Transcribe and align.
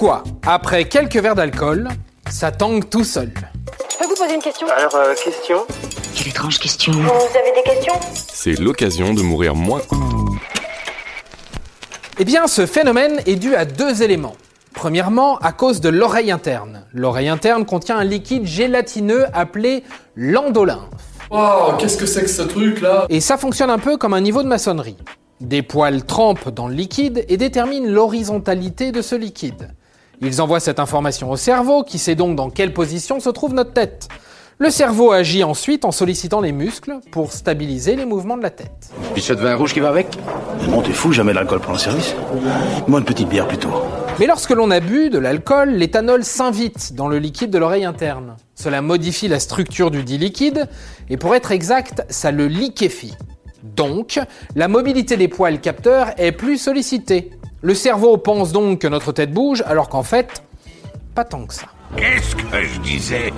Pourquoi, 0.00 0.22
après 0.46 0.84
quelques 0.84 1.16
verres 1.16 1.34
d'alcool, 1.34 1.88
ça 2.30 2.52
tangue 2.52 2.88
tout 2.88 3.02
seul 3.02 3.32
Je 3.90 3.98
peux 3.98 4.04
vous 4.04 4.14
poser 4.14 4.32
une 4.32 4.40
question 4.40 4.68
Alors, 4.68 4.94
euh, 4.94 5.12
question 5.12 5.66
Quelle 6.14 6.28
étrange 6.28 6.60
question. 6.60 6.92
Vous 6.92 7.00
avez 7.00 7.52
des 7.52 7.68
questions 7.68 7.94
C'est 8.32 8.60
l'occasion 8.60 9.12
de 9.12 9.22
mourir 9.22 9.56
moins. 9.56 9.80
Eh 12.20 12.24
bien, 12.24 12.46
ce 12.46 12.64
phénomène 12.64 13.20
est 13.26 13.34
dû 13.34 13.56
à 13.56 13.64
deux 13.64 14.04
éléments. 14.04 14.36
Premièrement, 14.72 15.36
à 15.38 15.50
cause 15.50 15.80
de 15.80 15.88
l'oreille 15.88 16.30
interne. 16.30 16.84
L'oreille 16.92 17.28
interne 17.28 17.66
contient 17.66 17.98
un 17.98 18.04
liquide 18.04 18.46
gélatineux 18.46 19.26
appelé 19.34 19.82
l'endolymphe. 20.14 20.90
Oh, 21.32 21.72
qu'est-ce 21.76 21.96
que 21.96 22.06
c'est 22.06 22.22
que 22.22 22.30
ce 22.30 22.42
truc 22.42 22.82
là 22.82 23.06
Et 23.08 23.20
ça 23.20 23.36
fonctionne 23.36 23.70
un 23.70 23.80
peu 23.80 23.96
comme 23.96 24.14
un 24.14 24.20
niveau 24.20 24.44
de 24.44 24.48
maçonnerie. 24.48 24.96
Des 25.40 25.62
poils 25.62 26.04
trempent 26.04 26.50
dans 26.50 26.68
le 26.68 26.74
liquide 26.74 27.24
et 27.28 27.36
déterminent 27.36 27.90
l'horizontalité 27.90 28.92
de 28.92 29.02
ce 29.02 29.16
liquide. 29.16 29.72
Ils 30.20 30.42
envoient 30.42 30.60
cette 30.60 30.80
information 30.80 31.30
au 31.30 31.36
cerveau 31.36 31.84
qui 31.84 31.98
sait 31.98 32.16
donc 32.16 32.34
dans 32.34 32.50
quelle 32.50 32.72
position 32.72 33.20
se 33.20 33.30
trouve 33.30 33.54
notre 33.54 33.72
tête. 33.72 34.08
Le 34.58 34.70
cerveau 34.70 35.12
agit 35.12 35.44
ensuite 35.44 35.84
en 35.84 35.92
sollicitant 35.92 36.40
les 36.40 36.50
muscles 36.50 36.98
pour 37.12 37.32
stabiliser 37.32 37.94
les 37.94 38.04
mouvements 38.04 38.36
de 38.36 38.42
la 38.42 38.50
tête. 38.50 38.90
Pichet 39.14 39.36
de 39.36 39.40
vin 39.40 39.54
rouge 39.54 39.72
qui 39.72 39.78
va 39.78 39.88
avec? 39.88 40.18
Mais 40.60 40.66
bon, 40.66 40.82
t'es 40.82 40.92
fou, 40.92 41.12
jamais 41.12 41.32
l'alcool 41.32 41.60
prend 41.60 41.72
le 41.72 41.78
service. 41.78 42.16
Moi, 42.88 42.98
une 42.98 43.04
petite 43.04 43.28
bière 43.28 43.46
plutôt. 43.46 43.70
Mais 44.18 44.26
lorsque 44.26 44.50
l'on 44.50 44.72
a 44.72 44.80
bu 44.80 45.10
de 45.10 45.18
l'alcool, 45.20 45.70
l'éthanol 45.70 46.24
s'invite 46.24 46.94
dans 46.94 47.06
le 47.06 47.20
liquide 47.20 47.50
de 47.50 47.58
l'oreille 47.58 47.84
interne. 47.84 48.34
Cela 48.56 48.82
modifie 48.82 49.28
la 49.28 49.38
structure 49.38 49.92
du 49.92 50.02
dit 50.02 50.18
liquide 50.18 50.66
et 51.08 51.16
pour 51.16 51.36
être 51.36 51.52
exact, 51.52 52.04
ça 52.08 52.32
le 52.32 52.48
liquéfie. 52.48 53.14
Donc, 53.62 54.18
la 54.56 54.66
mobilité 54.66 55.16
des 55.16 55.28
poils 55.28 55.60
capteurs 55.60 56.08
est 56.16 56.32
plus 56.32 56.58
sollicitée. 56.58 57.30
Le 57.60 57.74
cerveau 57.74 58.18
pense 58.18 58.52
donc 58.52 58.82
que 58.82 58.86
notre 58.86 59.10
tête 59.10 59.32
bouge 59.32 59.64
alors 59.66 59.88
qu'en 59.88 60.04
fait, 60.04 60.44
pas 61.16 61.24
tant 61.24 61.44
que 61.44 61.54
ça. 61.54 61.66
Qu'est-ce 61.96 62.36
que 62.36 62.62
je 62.62 62.78
disais? 62.80 63.32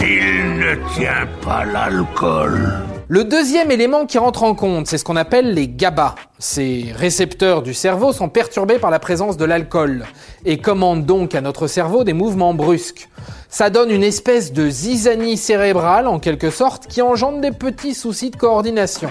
Il 0.00 0.58
ne 0.58 0.74
tient 0.96 1.28
pas 1.44 1.64
l'alcool. 1.64 2.72
Le 3.06 3.22
deuxième 3.22 3.70
élément 3.70 4.04
qui 4.04 4.18
rentre 4.18 4.42
en 4.42 4.56
compte, 4.56 4.88
c'est 4.88 4.98
ce 4.98 5.04
qu'on 5.04 5.14
appelle 5.14 5.54
les 5.54 5.68
GABA. 5.68 6.16
Ces 6.40 6.86
récepteurs 6.96 7.62
du 7.62 7.72
cerveau 7.72 8.12
sont 8.12 8.28
perturbés 8.28 8.80
par 8.80 8.90
la 8.90 8.98
présence 8.98 9.36
de 9.36 9.44
l'alcool 9.44 10.06
et 10.44 10.58
commandent 10.58 11.06
donc 11.06 11.36
à 11.36 11.40
notre 11.40 11.68
cerveau 11.68 12.02
des 12.02 12.14
mouvements 12.14 12.52
brusques. 12.52 13.08
Ça 13.48 13.70
donne 13.70 13.92
une 13.92 14.02
espèce 14.02 14.52
de 14.52 14.68
zizanie 14.68 15.36
cérébrale 15.36 16.08
en 16.08 16.18
quelque 16.18 16.50
sorte 16.50 16.88
qui 16.88 17.00
engendre 17.00 17.40
des 17.40 17.52
petits 17.52 17.94
soucis 17.94 18.30
de 18.30 18.36
coordination. 18.36 19.08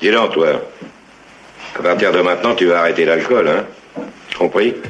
Dis 0.00 0.10
donc, 0.10 0.32
toi. 0.32 0.48
À 1.78 1.82
partir 1.82 2.10
de 2.10 2.20
maintenant, 2.20 2.56
tu 2.56 2.66
vas 2.66 2.80
arrêter 2.80 3.04
l'alcool, 3.04 3.46
hein? 3.46 3.64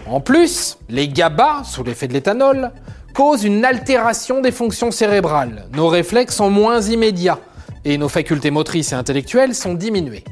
En 0.07 0.21
plus, 0.21 0.79
les 0.89 1.09
GABA, 1.09 1.63
sous 1.65 1.85
l'effet 1.85 2.09
de 2.09 2.13
l'éthanol, 2.13 2.73
causent 3.15 3.45
une 3.45 3.65
altération 3.65 4.41
des 4.41 4.53
fonctions 4.53 4.91
cérébrales. 4.91 5.67
Nos 5.75 5.89
réflexes 5.89 6.37
sont 6.37 6.51
moins 6.51 6.81
immédiats 6.83 7.39
et 7.85 7.99
nos 7.99 8.09
facultés 8.09 8.51
motrices 8.51 8.93
et 8.93 8.95
intellectuelles 8.97 9.55
sont 9.55 9.75
diminuées. 9.75 10.25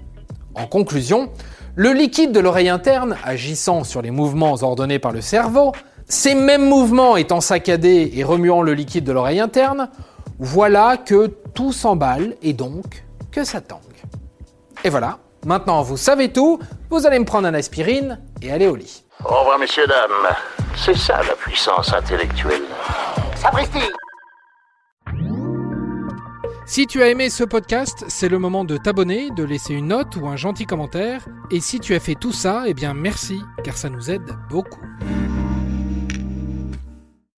En 0.55 0.67
conclusion, 0.67 1.31
le 1.77 1.93
liquide 1.93 2.33
de 2.33 2.41
l'oreille 2.41 2.69
interne 2.69 3.17
agissant 3.25 3.85
sur 3.85 4.03
les 4.03 4.11
mouvements 4.11 4.55
ordonnés 4.63 4.99
par 4.99 5.13
le 5.13 5.21
cerveau, 5.21 5.73
ces 6.07 6.35
mêmes 6.35 6.69
mouvements 6.69 7.17
étant 7.17 7.41
saccadés 7.41 8.13
et 8.15 8.25
remuant 8.25 8.63
le 8.63 8.75
liquide 8.75 9.05
de 9.05 9.13
l'oreille 9.13 9.41
interne, 9.41 9.89
voilà 10.39 10.97
que 10.97 11.27
tout 11.55 11.73
s'emballe 11.73 12.37
et 12.43 12.53
donc 12.53 13.05
que 13.31 13.45
ça 13.45 13.61
tangue. 13.61 13.81
Et 14.85 14.91
voilà, 14.91 15.19
maintenant 15.47 15.83
vous 15.83 15.97
savez 15.97 16.29
tout, 16.33 16.59
vous 16.95 17.09
allez 17.09 17.19
me 17.19 17.25
prendre 17.25 17.49
un 17.49 17.55
aspirine 17.55 18.21
et 18.41 18.53
aller 18.53 18.69
au 18.69 18.77
lit. 18.77 19.03
Au 19.25 19.41
revoir, 19.41 19.59
messieurs, 19.59 19.85
dames. 19.89 20.33
C'est 20.77 20.97
ça 20.97 21.21
la 21.27 21.35
puissance 21.35 21.93
intellectuelle. 21.93 22.63
Sapristi 23.35 23.81
Si 26.67 26.87
tu 26.87 27.03
as 27.03 27.09
aimé 27.09 27.31
ce 27.31 27.43
podcast, 27.43 28.05
c'est 28.07 28.29
le 28.29 28.39
moment 28.39 28.65
de 28.65 28.77
t'abonner, 28.77 29.31
de 29.31 29.43
laisser 29.43 29.75
une 29.75 29.89
note 29.89 30.15
ou 30.15 30.29
un 30.29 30.37
gentil 30.37 30.67
commentaire. 30.67 31.27
Et 31.51 31.59
si 31.59 31.81
tu 31.81 31.97
as 31.97 32.01
fait 32.01 32.15
tout 32.15 32.33
ça, 32.33 32.63
eh 32.67 32.75
bien 32.75 32.95
merci, 32.95 33.41
car 33.65 33.77
ça 33.77 33.89
nous 33.89 34.13
aide 34.13 34.31
beaucoup. 34.49 34.81